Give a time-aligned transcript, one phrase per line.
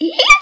[0.00, 0.33] Las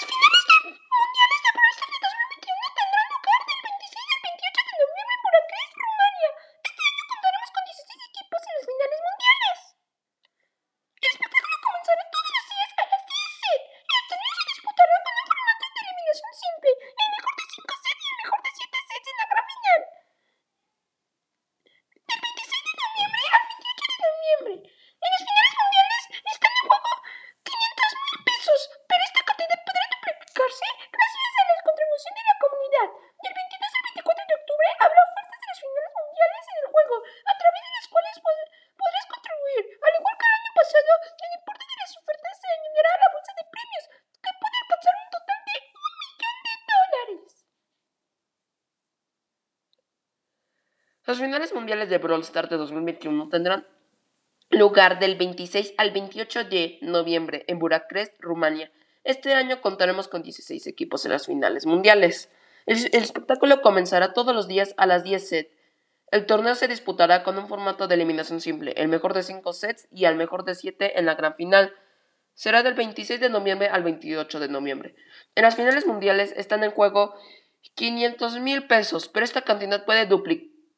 [30.47, 32.89] gracias a la contribución de la comunidad.
[33.23, 36.95] Del 22 al 24 de octubre habrá ofertas de las finales mundiales en el juego,
[36.99, 39.63] a través de las cuales pod- podrás contribuir.
[39.87, 40.93] Al igual que el año pasado,
[41.23, 43.85] el importe de las ofertas se añadirá a la bolsa de premios,
[44.19, 47.31] que puede alcanzar un total de un millón de dólares.
[51.07, 53.63] Las finales mundiales de Brawl Stars de 2021 tendrán
[54.51, 58.71] lugar del 26 al 28 de noviembre en Bucarest, Rumania.
[59.05, 62.31] Este año contaremos con 16 equipos en las finales mundiales.
[62.67, 65.51] El, espectáculo comenzará todos los días a las 10 set.
[66.13, 69.89] El torneo se disputará con un formato de eliminación simple, el mejor de 5 sets
[69.91, 71.75] y al mejor de 7 en la gran final.
[72.35, 74.95] Será del 26 de noviembre al 28 de noviembre.
[75.35, 77.15] En las finales mundiales están en juego
[77.75, 80.07] 500 mil pesos, pero esta cantidad puede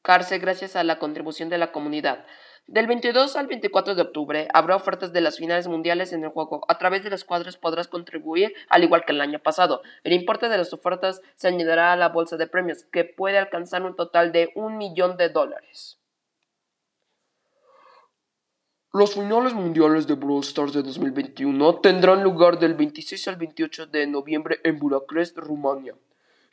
[0.05, 2.27] gracias a la contribución de la comunidad.
[2.67, 6.65] Del 22 al 24 de octubre habrá ofertas de las finales mundiales en el juego,
[6.69, 9.83] a través de las cuales podrás contribuir al igual que el año pasado.
[10.03, 13.83] El importe de las ofertas se añadirá a la bolsa de premios, que puede alcanzar
[13.83, 15.99] un total de un millón de dólares.
[18.93, 24.07] Las finales mundiales de Brawl Stars de 2021 tendrán lugar del 26 al 28 de
[24.07, 25.95] noviembre en Bucarest, Rumania.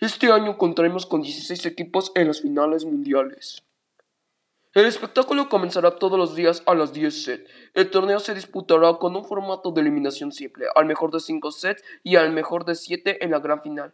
[0.02, 3.62] Este año contaremos con 16 equipos en las finales mundiales.
[4.74, 7.52] El espectáculo comenzará todos los días a las 10 sets.
[7.76, 11.84] El torneo se disputará con un formato de eliminación simple, al mejor de 5 sets
[12.04, 13.94] y al mejor de 7 en la gran final.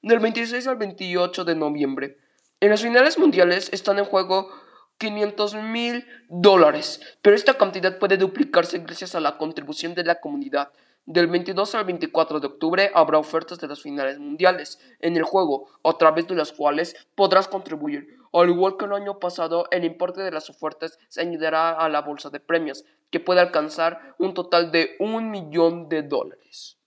[0.00, 2.16] Del 26 al 28 de noviembre.
[2.60, 4.48] En las finales mundiales están en juego
[4.96, 10.72] 500 mil dólares, pero esta cantidad puede duplicarse gracias a la contribución de la comunidad.
[11.06, 15.66] Del 22 al 24 de octubre habrá ofertas de las finales mundiales en el juego,
[15.82, 18.18] a través de las cuales podrás contribuir.
[18.32, 22.02] Al igual que el año pasado, el importe de las ofertas se añadirá a la
[22.02, 26.78] bolsa de premios, que puede alcanzar un total de un millón de dólares.